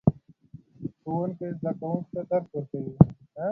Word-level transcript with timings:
ښوونکی 0.99 1.47
زده 1.57 1.71
کوونکو 1.79 2.09
ته 2.13 2.21
درس 2.29 2.47
ورکوي 2.53 2.93